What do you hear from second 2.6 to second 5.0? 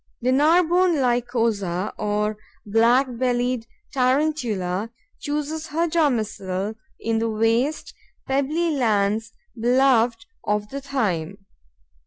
Black bellied Tarantula,